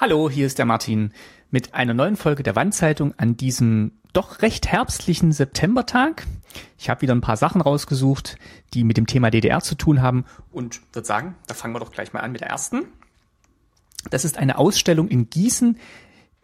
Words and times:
Hallo, 0.00 0.30
hier 0.30 0.46
ist 0.46 0.56
der 0.56 0.64
Martin 0.64 1.12
mit 1.50 1.74
einer 1.74 1.92
neuen 1.92 2.16
Folge 2.16 2.42
der 2.42 2.56
Wandzeitung 2.56 3.12
an 3.18 3.36
diesem 3.36 3.92
doch 4.14 4.40
recht 4.40 4.66
herbstlichen 4.66 5.30
Septembertag. 5.30 6.26
Ich 6.78 6.88
habe 6.88 7.02
wieder 7.02 7.14
ein 7.14 7.20
paar 7.20 7.36
Sachen 7.36 7.60
rausgesucht, 7.60 8.38
die 8.72 8.82
mit 8.84 8.96
dem 8.96 9.06
Thema 9.06 9.30
DDR 9.30 9.60
zu 9.60 9.74
tun 9.74 10.00
haben 10.00 10.24
und 10.52 10.80
würde 10.94 11.06
sagen, 11.06 11.34
da 11.48 11.52
fangen 11.52 11.74
wir 11.74 11.80
doch 11.80 11.92
gleich 11.92 12.14
mal 12.14 12.20
an 12.20 12.32
mit 12.32 12.40
der 12.40 12.48
ersten. 12.48 12.86
Das 14.08 14.24
ist 14.24 14.38
eine 14.38 14.56
Ausstellung 14.56 15.06
in 15.08 15.28
Gießen, 15.28 15.78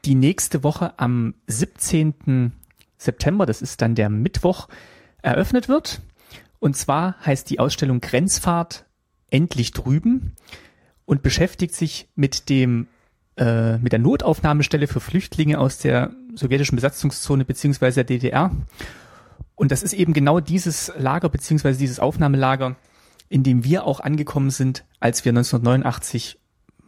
die 0.04 0.16
nächste 0.16 0.62
Woche 0.62 0.93
am 0.98 1.32
17. 1.46 2.52
September, 2.98 3.46
das 3.46 3.62
ist 3.62 3.80
dann 3.80 3.95
der 3.95 4.11
Mittwoch, 4.11 4.68
eröffnet 5.23 5.66
wird. 5.66 6.02
Und 6.59 6.77
zwar 6.77 7.16
heißt 7.25 7.48
die 7.48 7.59
Ausstellung 7.59 8.02
Grenzfahrt 8.02 8.84
endlich 9.30 9.70
drüben 9.70 10.34
und 11.07 11.23
beschäftigt 11.23 11.75
sich 11.75 12.11
mit 12.16 12.50
dem 12.50 12.88
äh, 13.37 13.79
mit 13.79 13.93
der 13.93 13.98
Notaufnahmestelle 13.98 14.87
für 14.87 15.01
Flüchtlinge 15.01 15.59
aus 15.59 15.79
der 15.79 16.12
sowjetischen 16.34 16.77
Besatzungszone 16.77 17.45
beziehungsweise 17.45 17.97
der 17.97 18.05
DDR. 18.05 18.51
Und 19.55 19.73
das 19.73 19.83
ist 19.83 19.93
eben 19.93 20.12
genau 20.12 20.41
dieses 20.41 20.93
Lager 20.98 21.29
beziehungsweise 21.29 21.79
dieses 21.79 22.01
Aufnahmelager, 22.01 22.77
in 23.29 23.43
dem 23.43 23.65
wir 23.65 23.84
auch 23.84 24.01
angekommen 24.01 24.51
sind, 24.51 24.84
als 25.01 25.24
wir 25.24 25.30
1989 25.30 26.38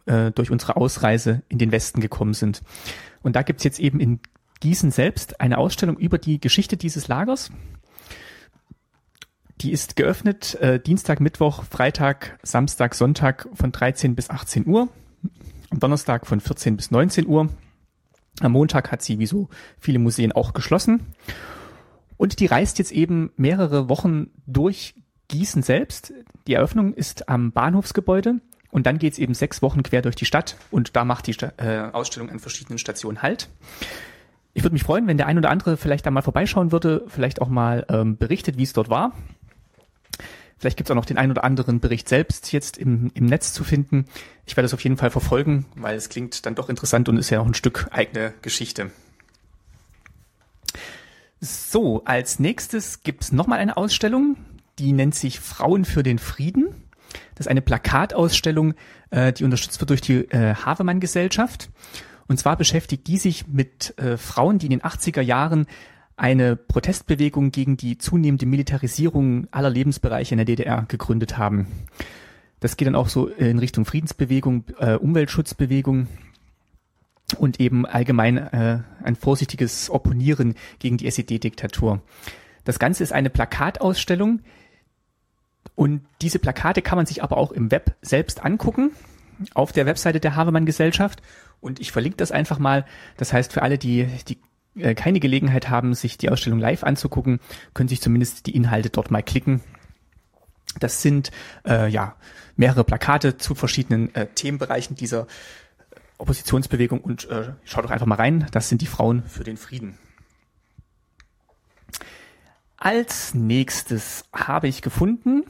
äh, 0.07 0.31
durch 0.31 0.51
unsere 0.51 0.77
Ausreise 0.77 1.43
in 1.49 1.59
den 1.59 1.73
Westen 1.73 2.01
gekommen 2.01 2.35
sind. 2.35 2.63
Und 3.23 3.37
da 3.37 3.43
gibt's 3.43 3.65
jetzt 3.65 3.81
eben 3.81 4.01
in 4.01 4.21
Gießen 4.61 4.91
selbst 4.91 5.41
eine 5.41 5.59
Ausstellung 5.59 5.97
über 5.99 6.19
die 6.19 6.41
Geschichte 6.41 6.77
dieses 6.77 7.09
Lagers. 7.09 7.51
Die 9.61 9.73
ist 9.73 9.97
geöffnet 9.97 10.55
äh, 10.57 10.79
Dienstag, 10.79 11.21
Mittwoch, 11.21 11.65
Freitag, 11.65 12.39
Samstag, 12.43 12.95
Sonntag 12.95 13.49
von 13.55 13.73
13 13.73 14.15
bis 14.15 14.31
18 14.31 14.67
Uhr 14.67 14.89
am 15.71 15.81
Donnerstag 15.81 16.27
von 16.27 16.41
14 16.41 16.77
bis 16.77 16.91
19 16.91 17.27
Uhr. 17.27 17.49
Am 18.41 18.53
Montag 18.53 18.93
hat 18.93 19.03
sie, 19.03 19.19
wie 19.19 19.27
so 19.27 19.49
viele 19.79 19.99
Museen, 19.99 20.33
auch 20.33 20.53
geschlossen. 20.53 21.07
Und 22.17 22.41
die 22.41 22.47
reist 22.47 22.79
jetzt 22.79 22.93
eben 22.93 23.31
mehrere 23.37 23.89
Wochen 23.89 24.31
durch 24.47 24.95
Gießen 25.29 25.63
selbst. 25.63 26.13
Die 26.47 26.55
Eröffnung 26.55 26.95
ist 26.95 27.29
am 27.29 27.53
Bahnhofsgebäude 27.53 28.41
und 28.71 28.87
dann 28.87 28.99
geht's 28.99 29.19
eben 29.19 29.35
sechs 29.35 29.63
Wochen 29.63 29.83
quer 29.83 30.03
durch 30.03 30.17
die 30.17 30.25
Stadt 30.25 30.57
und 30.71 30.97
da 30.97 31.05
macht 31.05 31.27
die 31.27 31.35
Sta 31.35 31.53
äh, 31.59 31.91
Ausstellung 31.93 32.31
an 32.31 32.39
verschiedenen 32.39 32.79
Stationen 32.79 33.23
Halt. 33.23 33.49
Ich 34.55 34.65
würde 34.65 34.73
mich 34.73 34.83
freuen, 34.83 35.07
wenn 35.07 35.17
der 35.17 35.27
ein 35.27 35.39
oder 35.39 35.51
andere 35.51 35.77
vielleicht 35.77 36.07
da 36.07 36.11
mal 36.11 36.23
vorbeischauen 36.23 36.73
würde, 36.73 37.05
vielleicht 37.09 37.41
auch 37.41 37.49
mal 37.49 37.87
ähm, 37.89 38.17
berichtet, 38.17 38.57
wie 38.57 38.65
es 38.65 38.73
dort 38.73 38.91
war. 38.91 39.13
Vielleicht 40.59 40.77
gibt 40.77 40.89
es 40.89 40.91
auch 40.91 40.97
noch 40.97 41.05
den 41.05 41.19
ein 41.19 41.31
oder 41.31 41.45
anderen 41.45 41.81
Bericht 41.81 42.09
selbst 42.09 42.53
jetzt 42.53 42.79
im, 42.79 43.11
im 43.15 43.27
Netz 43.27 43.53
zu 43.53 43.63
finden. 43.63 44.07
Ich 44.45 44.57
werde 44.57 44.67
es 44.67 44.75
auf 44.75 44.83
jeden 44.83 44.97
Fall 44.97 45.11
verfolgen, 45.11 45.67
weil 45.77 45.97
es 45.97 46.09
klingt 46.09 46.45
dann 46.47 46.55
doch 46.55 46.69
interessant 46.69 47.09
und 47.09 47.17
ist 47.17 47.31
ja 47.31 47.41
auch 47.41 47.47
ein 47.47 47.55
Stück 47.55 47.89
eigene 47.91 48.35
Geschichte. 48.43 48.91
So, 51.41 52.05
als 52.05 52.41
nächstes 52.41 53.05
gibt 53.05 53.23
es 53.23 53.33
nochmal 53.33 53.61
eine 53.61 53.77
Ausstellung, 53.77 54.37
die 54.81 54.93
nennt 54.93 55.15
sich 55.15 55.39
Frauen 55.39 55.85
für 55.85 56.03
den 56.03 56.19
Frieden. 56.19 56.69
Das 57.37 57.47
ist 57.47 57.51
eine 57.51 57.63
Plakatausstellung, 57.63 58.75
äh, 59.11 59.33
die 59.33 59.45
unterstützt 59.45 59.81
wird 59.81 59.91
durch 59.91 60.01
die 60.01 60.25
äh, 60.31 60.55
Havemann-Gesellschaft. 60.55 61.71
Und 62.27 62.39
zwar 62.39 62.57
beschäftigt 62.57 63.07
die 63.07 63.19
sich 63.19 63.47
mit 63.47 63.97
äh, 63.99 64.17
Frauen, 64.17 64.59
die 64.59 64.67
in 64.67 64.71
den 64.71 64.83
80er 64.83 65.23
Jahren 65.23 65.67
eine 66.19 66.57
Protestbewegung 66.57 67.53
gegen 67.53 67.77
die 67.77 67.97
zunehmende 67.97 68.47
Militarisierung 68.47 69.47
aller 69.51 69.71
Lebensbereiche 69.71 70.35
in 70.35 70.39
der 70.39 70.45
DDR 70.47 70.85
gegründet 70.89 71.39
haben. 71.39 71.69
Das 72.61 72.77
geht 72.77 72.87
dann 72.87 72.97
auch 72.97 73.09
so 73.09 73.29
in 73.29 73.59
Richtung 73.59 73.85
Friedensbewegung, 73.85 74.65
äh, 74.79 74.95
Umweltschutzbewegung 74.95 76.09
und 77.39 77.61
eben 77.61 77.87
allgemein 77.87 78.37
äh, 78.37 78.81
ein 79.03 79.15
vorsichtiges 79.15 79.91
Opponieren 79.91 80.55
gegen 80.81 80.97
die 80.97 81.07
SED-Diktatur. 81.07 82.01
Das 82.65 82.79
Ganze 82.79 83.05
ist 83.05 83.13
eine 83.13 83.31
Plakatausstellung 83.31 84.41
und 85.77 86.03
diese 86.21 86.41
Plakate 86.41 86.83
kann 86.83 86.97
man 86.97 87.07
sich 87.07 87.23
aber 87.23 87.37
auch 87.37 87.53
im 87.53 87.71
Web 87.71 87.95
selbst 88.03 88.45
angucken 88.45 88.91
auf 89.55 89.71
der 89.71 89.87
Webseite 89.87 90.19
der 90.19 90.35
Havemann 90.35 90.67
Gesellschaft 90.67 91.23
und 91.61 91.79
ich 91.79 91.93
verlinke 91.93 92.17
das 92.17 92.33
einfach 92.33 92.59
mal. 92.59 92.85
Das 93.17 93.33
heißt, 93.33 93.53
für 93.53 93.63
alle, 93.63 93.79
die, 93.79 94.09
die 94.27 94.39
äh, 94.79 94.95
keine 94.95 95.21
Gelegenheit 95.21 95.69
haben, 95.69 95.95
sich 95.95 96.19
die 96.19 96.31
Ausstellung 96.31 96.59
live 96.59 96.85
anzugucken, 96.85 97.41
können 97.75 97.89
sich 97.89 98.01
zumindest 98.01 98.47
die 98.47 98.55
Inhalte 98.55 98.91
dort 98.91 99.11
mal 99.11 99.23
klicken. 99.23 99.61
Das 100.79 101.03
sind 101.03 101.31
äh, 101.67 101.89
ja 101.89 102.17
mehrere 102.57 102.85
Plakate 102.85 103.37
zu 103.37 103.55
verschiedenen 103.55 104.15
äh, 104.15 104.27
Themenbereichen 104.27 104.97
dieser 104.97 105.27
Oppositionsbewegung 106.19 107.01
und 107.01 107.29
äh, 107.31 107.53
schaut 107.65 107.85
doch 107.85 107.91
einfach 107.91 108.07
mal 108.07 108.17
rein. 108.17 108.47
Das 108.51 108.69
sind 108.69 108.83
die 108.83 108.87
Frauen 108.87 109.23
für 109.25 109.45
den 109.45 109.57
Frieden. 109.57 109.97
Als 112.77 113.35
nächstes 113.35 114.25
habe 114.33 114.69
ich 114.69 114.83
gefunden 114.83 115.45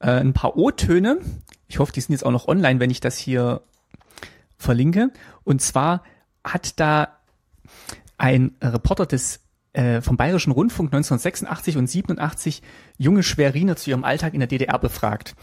äh, 0.00 0.10
ein 0.10 0.32
paar 0.32 0.56
O-Töne. 0.56 1.18
Ich 1.68 1.78
hoffe, 1.78 1.92
die 1.92 2.00
sind 2.00 2.12
jetzt 2.12 2.24
auch 2.24 2.30
noch 2.30 2.48
online, 2.48 2.80
wenn 2.80 2.90
ich 2.90 3.00
das 3.00 3.16
hier 3.16 3.62
verlinke. 4.58 5.10
Und 5.44 5.62
zwar 5.62 6.02
hat 6.44 6.78
da 6.80 7.18
ein 8.18 8.52
Reporter 8.60 9.06
des 9.06 9.40
äh, 9.72 10.00
vom 10.00 10.16
Bayerischen 10.16 10.52
Rundfunk 10.52 10.88
1986 10.92 11.76
und 11.76 11.88
87 11.88 12.62
junge 12.96 13.22
Schweriner 13.22 13.76
zu 13.76 13.90
ihrem 13.90 14.04
Alltag 14.04 14.34
in 14.34 14.40
der 14.40 14.46
DDR 14.46 14.78
befragt. 14.78 15.34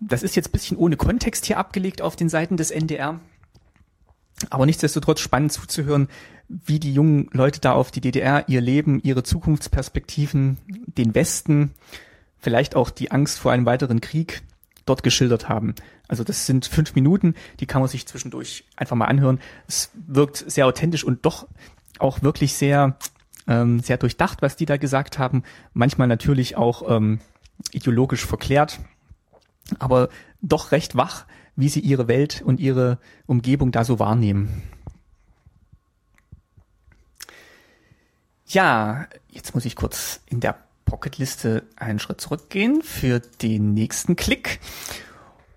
Das 0.00 0.22
ist 0.22 0.34
jetzt 0.34 0.50
bisschen 0.52 0.78
ohne 0.78 0.96
Kontext 0.96 1.44
hier 1.44 1.58
abgelegt 1.58 2.00
auf 2.00 2.16
den 2.16 2.30
Seiten 2.30 2.56
des 2.56 2.70
NDR. 2.70 3.20
Aber 4.48 4.64
nichtsdestotrotz 4.64 5.20
spannend 5.20 5.52
zuzuhören, 5.52 6.08
wie 6.48 6.80
die 6.80 6.94
jungen 6.94 7.28
Leute 7.32 7.60
da 7.60 7.72
auf 7.72 7.90
die 7.90 8.00
DDR, 8.00 8.48
ihr 8.48 8.62
Leben, 8.62 9.00
ihre 9.02 9.22
Zukunftsperspektiven, 9.22 10.56
den 10.66 11.14
Westen, 11.14 11.74
vielleicht 12.38 12.74
auch 12.74 12.88
die 12.88 13.10
Angst 13.10 13.38
vor 13.38 13.52
einem 13.52 13.66
weiteren 13.66 14.00
Krieg 14.00 14.42
dort 14.86 15.02
geschildert 15.02 15.48
haben. 15.48 15.74
Also 16.08 16.24
das 16.24 16.46
sind 16.46 16.66
fünf 16.66 16.94
Minuten, 16.94 17.34
die 17.60 17.66
kann 17.66 17.82
man 17.82 17.88
sich 17.88 18.06
zwischendurch 18.06 18.64
einfach 18.76 18.96
mal 18.96 19.04
anhören. 19.04 19.38
Es 19.68 19.90
wirkt 19.94 20.38
sehr 20.50 20.66
authentisch 20.66 21.04
und 21.04 21.24
doch 21.26 21.46
auch 21.98 22.22
wirklich 22.22 22.54
sehr, 22.54 22.96
ähm, 23.46 23.80
sehr 23.80 23.96
durchdacht, 23.96 24.42
was 24.42 24.56
die 24.56 24.66
da 24.66 24.76
gesagt 24.76 25.18
haben. 25.18 25.42
Manchmal 25.72 26.08
natürlich 26.08 26.56
auch 26.56 26.88
ähm, 26.90 27.20
ideologisch 27.72 28.24
verklärt, 28.24 28.80
aber 29.78 30.08
doch 30.40 30.72
recht 30.72 30.96
wach, 30.96 31.26
wie 31.56 31.68
sie 31.68 31.80
ihre 31.80 32.08
Welt 32.08 32.42
und 32.42 32.60
ihre 32.60 32.98
Umgebung 33.26 33.72
da 33.72 33.84
so 33.84 33.98
wahrnehmen. 33.98 34.62
Ja, 38.46 39.06
jetzt 39.28 39.54
muss 39.54 39.64
ich 39.64 39.76
kurz 39.76 40.20
in 40.26 40.40
der 40.40 40.58
Pocketliste 40.84 41.62
einen 41.76 42.00
Schritt 42.00 42.20
zurückgehen 42.20 42.82
für 42.82 43.20
den 43.20 43.74
nächsten 43.74 44.16
Klick. 44.16 44.58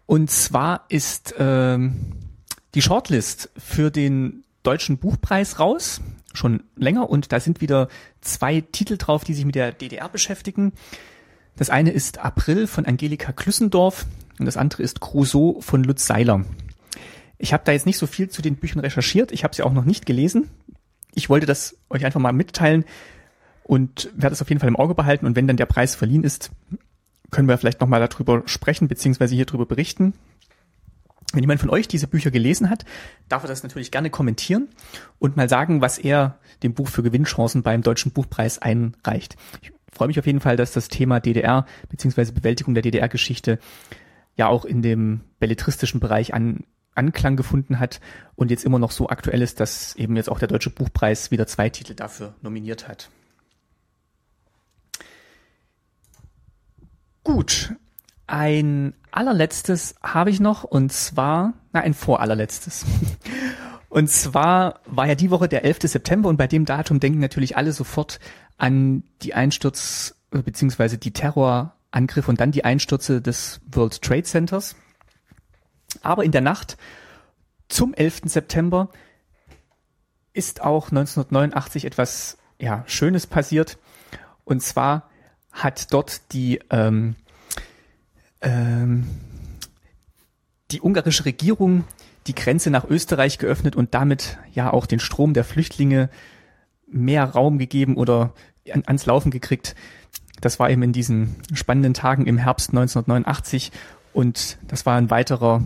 Und 0.05 0.29
zwar 0.29 0.85
ist 0.89 1.33
ähm, 1.39 2.13
die 2.75 2.83
Shortlist 2.83 3.50
für 3.57 3.89
den 3.89 4.44
Deutschen 4.61 4.97
Buchpreis 4.97 5.59
raus 5.59 6.01
schon 6.33 6.63
länger 6.75 7.09
und 7.09 7.31
da 7.31 7.39
sind 7.39 7.61
wieder 7.61 7.88
zwei 8.21 8.61
Titel 8.61 8.97
drauf, 8.97 9.23
die 9.23 9.33
sich 9.33 9.45
mit 9.45 9.55
der 9.55 9.71
DDR 9.71 10.09
beschäftigen. 10.09 10.73
Das 11.55 11.69
eine 11.69 11.91
ist 11.91 12.19
April 12.19 12.67
von 12.67 12.85
Angelika 12.85 13.31
Klüssendorf 13.31 14.05
und 14.39 14.45
das 14.45 14.57
andere 14.57 14.83
ist 14.83 15.01
Crusoe 15.01 15.61
von 15.61 15.83
Lutz 15.83 16.05
Seiler. 16.07 16.45
Ich 17.38 17.53
habe 17.53 17.63
da 17.66 17.71
jetzt 17.71 17.85
nicht 17.85 17.97
so 17.97 18.07
viel 18.07 18.29
zu 18.29 18.41
den 18.41 18.55
Büchern 18.55 18.79
recherchiert, 18.79 19.31
ich 19.31 19.44
habe 19.44 19.55
sie 19.55 19.63
auch 19.63 19.73
noch 19.73 19.85
nicht 19.85 20.05
gelesen. 20.05 20.49
Ich 21.13 21.29
wollte 21.29 21.45
das 21.45 21.77
euch 21.89 22.05
einfach 22.05 22.19
mal 22.19 22.33
mitteilen 22.33 22.85
und 23.63 24.09
werde 24.15 24.33
es 24.33 24.41
auf 24.41 24.50
jeden 24.50 24.59
Fall 24.59 24.69
im 24.69 24.75
Auge 24.75 24.95
behalten 24.95 25.25
und 25.25 25.35
wenn 25.35 25.47
dann 25.47 25.57
der 25.57 25.65
Preis 25.65 25.95
verliehen 25.95 26.23
ist, 26.23 26.51
können 27.31 27.47
wir 27.47 27.57
vielleicht 27.57 27.81
nochmal 27.81 28.05
darüber 28.07 28.44
sprechen, 28.45 28.88
beziehungsweise 28.88 29.35
hier 29.35 29.45
drüber 29.45 29.65
berichten. 29.65 30.13
Wenn 31.33 31.41
jemand 31.41 31.59
von 31.59 31.71
euch 31.71 31.88
diese 31.88 32.07
Bücher 32.07 32.29
gelesen 32.29 32.69
hat, 32.69 32.85
darf 33.27 33.44
er 33.44 33.47
das 33.47 33.63
natürlich 33.63 33.89
gerne 33.91 34.12
kommentieren 34.12 34.69
und 35.18 35.35
mal 35.35 35.50
sagen, 35.50 35.81
was 35.81 35.97
er 35.97 36.38
dem 36.62 36.75
Buch 36.75 36.88
für 36.88 37.01
Gewinnchancen 37.01 37.63
beim 37.63 37.81
Deutschen 37.81 38.12
Buchpreis 38.12 38.59
einreicht. 38.59 39.35
Ich 39.62 39.71
freue 39.91 40.07
mich 40.07 40.19
auf 40.19 40.27
jeden 40.27 40.39
Fall, 40.39 40.57
dass 40.57 40.74
das 40.74 40.89
Thema 40.89 41.19
DDR 41.19 41.65
bzw. 41.89 42.31
Bewältigung 42.31 42.75
der 42.75 42.83
DDR-Geschichte 42.83 43.57
ja 44.35 44.47
auch 44.47 44.63
in 44.63 44.83
dem 44.83 45.21
belletristischen 45.39 46.00
Bereich 46.00 46.35
an, 46.35 46.65
Anklang 46.95 47.36
gefunden 47.36 47.79
hat 47.79 48.00
und 48.36 48.51
jetzt 48.51 48.63
immer 48.63 48.77
noch 48.77 48.91
so 48.91 49.09
aktuell 49.09 49.41
ist, 49.41 49.59
dass 49.59 49.95
eben 49.95 50.15
jetzt 50.15 50.29
auch 50.29 50.38
der 50.38 50.47
Deutsche 50.47 50.69
Buchpreis 50.69 51.31
wieder 51.31 51.47
zwei 51.47 51.69
Titel 51.69 51.95
dafür 51.95 52.36
nominiert 52.41 52.88
hat. 52.88 53.09
Gut, 57.24 57.74
ein 58.33 58.95
allerletztes 59.12 59.94
habe 60.01 60.31
ich 60.31 60.39
noch 60.39 60.63
und 60.63 60.91
zwar, 60.91 61.53
na, 61.71 61.81
ein 61.81 61.94
vorallerletztes. 61.94 62.85
Und 63.89 64.09
zwar 64.09 64.80
war 64.88 65.06
ja 65.06 65.13
die 65.13 65.30
Woche 65.30 65.47
der 65.47 65.63
11. 65.63 65.81
September 65.83 66.27
und 66.27 66.38
bei 66.38 66.47
dem 66.47 66.65
Datum 66.65 67.00
denken 67.00 67.19
natürlich 67.19 67.57
alle 67.57 67.71
sofort 67.74 68.19
an 68.57 69.03
die 69.21 69.35
Einsturz 69.35 70.15
beziehungsweise 70.31 70.97
die 70.97 71.13
Terrorangriffe 71.13 72.27
und 72.31 72.41
dann 72.41 72.51
die 72.51 72.65
Einstürze 72.65 73.21
des 73.21 73.62
World 73.71 74.01
Trade 74.01 74.24
Centers. 74.24 74.75
Aber 76.01 76.24
in 76.24 76.31
der 76.31 76.41
Nacht 76.41 76.71
zum 76.71 76.77
zum 77.68 77.94
11. 77.94 78.21
September 78.25 78.89
ist 80.33 80.62
auch 80.62 80.89
1989 80.89 81.86
etwas 81.86 82.38
ja, 82.59 82.83
Schönes 82.88 83.27
passiert. 83.27 83.77
Und 84.44 84.63
zwar 84.63 85.09
hat 85.51 85.94
dort 85.94 86.33
die, 86.33 86.59
ähm, 86.71 87.15
ähm, 88.44 89.07
die 90.72 90.81
ungarische 90.81 91.25
Regierung 91.25 91.86
die 92.28 92.36
Grenze 92.36 92.69
nach 92.69 92.86
Österreich 92.90 93.38
geöffnet 93.38 93.75
und 93.75 93.94
damit 93.94 94.38
ja 94.54 94.72
auch 94.72 94.86
den 94.86 95.00
Strom 95.00 95.34
der 95.34 95.44
Flüchtlinge 95.44 96.10
mehr 96.88 97.25
Raum 97.25 97.57
gegeben 97.57 97.98
oder 97.98 98.34
an, 98.72 98.84
ans 98.86 99.06
Laufen 99.06 99.31
gekriegt. 99.31 99.75
Das 100.40 100.60
war 100.60 100.69
eben 100.69 100.84
in 100.84 100.94
diesen 100.94 101.36
spannenden 101.54 101.94
Tagen 101.94 102.25
im 102.25 102.38
Herbst 102.38 102.69
1989 102.69 103.72
und 104.13 104.57
das 104.68 104.86
war 104.86 104.98
ein 104.98 105.10
weiterer 105.10 105.63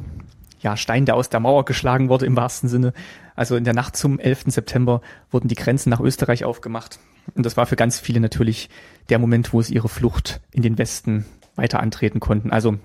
ja, 0.62 0.77
Stein, 0.77 1.06
der 1.06 1.15
aus 1.15 1.30
der 1.30 1.39
Mauer 1.39 1.65
geschlagen 1.65 2.09
wurde 2.09 2.25
im 2.25 2.35
wahrsten 2.35 2.69
Sinne. 2.69 2.94
Also 3.35 3.56
in 3.56 3.63
der 3.63 3.75
Nacht 3.75 3.95
zum 3.95 4.19
11. 4.19 4.45
September 4.47 5.01
wurden 5.30 5.47
die 5.47 5.56
Grenzen 5.56 5.89
nach 5.89 6.00
Österreich 6.00 6.44
aufgemacht. 6.44 7.00
Und 7.35 7.45
das 7.45 7.57
war 7.57 7.68
für 7.68 7.75
ganz 7.75 8.00
viele 8.00 8.19
natürlich 8.19 8.69
der 9.09 9.19
Moment, 9.19 9.53
wo 9.53 9.62
sie 9.62 9.75
ihre 9.75 9.89
Flucht 9.89 10.41
in 10.51 10.63
den 10.63 10.77
Westen 10.77 11.25
weiter 11.57 11.81
antreten 11.81 12.19
konnten. 12.19 12.51
Also 12.51 12.77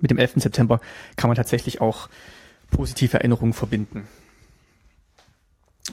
mit 0.00 0.10
dem 0.10 0.18
11. 0.18 0.34
September 0.36 0.80
kann 1.16 1.28
man 1.28 1.36
tatsächlich 1.36 1.80
auch 1.80 2.08
positive 2.70 3.18
Erinnerungen 3.18 3.52
verbinden. 3.52 4.08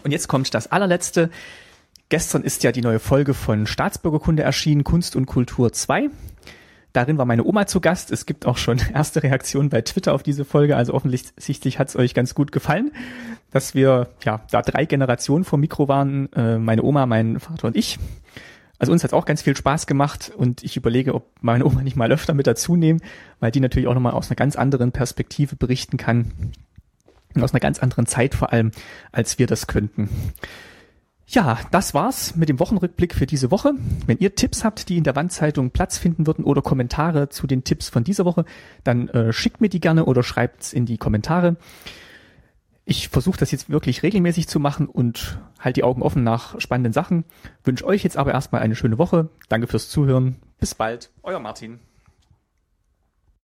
Und 0.04 0.12
jetzt 0.12 0.28
kommt 0.28 0.54
das 0.54 0.68
allerletzte. 0.72 1.30
Gestern 2.10 2.44
ist 2.44 2.64
ja 2.64 2.72
die 2.72 2.81
neue 2.81 3.00
Folge 3.00 3.34
von 3.34 3.68
Staatsbürgerkunde 3.68 4.44
erschienen, 4.44 4.84
Kunst 4.84 5.16
und 5.16 5.26
Kultur 5.26 5.74
2. 5.74 6.10
Darin 6.92 7.20
war 7.20 7.26
meine 7.26 7.44
Oma 7.44 7.68
zu 7.68 7.81
Gast. 7.81 8.12
Es 8.12 8.26
gibt 8.26 8.46
auch 8.46 8.58
schon 8.58 8.81
erste 8.94 9.22
Reaktionen 9.22 9.70
bei 9.70 9.81
Twitter 9.81 10.14
auf 10.14 10.24
diese 10.24 10.46
Folge. 10.46 10.76
Also 10.76 10.94
offensichtlich 10.94 11.78
hat 11.78 11.90
es 11.90 11.96
euch 11.96 12.14
ganz 12.14 12.34
gut 12.34 12.52
gefallen, 12.52 12.92
dass 13.52 13.76
wir 13.76 14.10
ja 14.24 14.42
da 14.50 14.62
drei 14.62 14.86
Generationen 14.86 15.44
vom 15.44 15.60
Mikro 15.60 15.88
waren. 15.88 16.31
Äh, 16.34 16.58
meine 16.58 16.84
Oma, 16.84 17.06
mein 17.06 17.40
Vater 17.40 17.68
und 17.68 17.76
ich. 17.76 18.00
Also 18.80 18.94
uns 18.94 19.04
hat 19.04 19.14
auch 19.14 19.26
ganz 19.26 19.42
viel 19.42 19.56
Spaß 19.56 19.88
gemacht 19.88 20.31
und 20.36 20.64
ich 20.64 20.78
überlege, 20.78 21.14
ob 21.14 21.28
meine 21.42 21.66
Oma 21.66 21.81
nicht 21.81 21.98
mal 21.98 22.12
öfter 22.12 22.34
mit 22.34 22.48
dazu 22.48 22.78
nehmen, 22.78 23.02
weil 23.42 23.52
die 23.52 23.60
natürlich 23.60 23.88
auch 23.88 23.94
nochmal 23.94 24.14
aus 24.14 24.30
einer 24.30 24.38
ganz 24.38 24.56
anderen 24.56 24.94
Perspektive 24.94 25.58
berichten 25.58 25.98
kann. 25.98 26.31
Und 27.36 27.44
aus 27.44 27.54
einer 27.54 27.60
ganz 27.60 27.80
anderen 27.80 28.08
Zeit 28.08 28.34
vor 28.34 28.52
allem, 28.52 28.72
als 29.12 29.38
wir 29.38 29.46
das 29.46 29.68
könnten. 29.68 30.10
Ja, 31.28 31.60
das 31.70 31.94
war's 31.94 32.36
mit 32.36 32.50
dem 32.50 32.60
Wochenrückblick 32.60 33.14
für 33.14 33.28
diese 33.28 33.52
Woche. 33.52 33.74
Wenn 34.08 34.18
ihr 34.18 34.34
Tipps 34.34 34.64
habt, 34.64 34.90
die 34.90 34.98
in 34.98 35.04
der 35.04 35.16
Wandzeitung 35.16 35.70
Platz 35.70 36.00
finden 36.00 36.26
würden 36.26 36.44
oder 36.44 36.64
Kommentare 36.64 37.30
zu 37.30 37.46
den 37.46 37.64
Tipps 37.64 37.88
von 37.88 38.04
dieser 38.04 38.26
Woche, 38.26 38.46
dann 38.84 39.10
äh, 39.10 39.31
schickt 39.31 39.62
mir 39.62 39.70
die 39.70 39.80
gerne 39.80 40.06
oder 40.06 40.24
schreibt's 40.24 40.74
in 40.74 40.88
die 40.88 40.98
Kommentare. 40.98 41.58
Ich 42.89 43.09
versuche 43.09 43.38
das 43.38 43.51
jetzt 43.51 43.69
wirklich 43.69 44.01
regelmäßig 44.01 44.47
zu 44.47 44.59
machen 44.59 44.88
und 44.88 45.38
halt 45.59 45.75
die 45.75 45.83
Augen 45.83 46.01
offen 46.01 46.24
nach 46.24 46.59
spannenden 46.59 46.91
Sachen. 46.91 47.24
Wünsche 47.63 47.86
euch 47.86 48.03
jetzt 48.03 48.18
aber 48.18 48.31
erstmal 48.31 48.63
eine 48.63 48.74
schöne 48.74 48.97
Woche. 48.97 49.30
Danke 49.47 49.68
fürs 49.68 49.89
Zuhören. 49.89 50.38
Bis 50.59 50.74
bald. 50.74 51.12
Euer 51.21 51.39
Martin. 51.39 51.77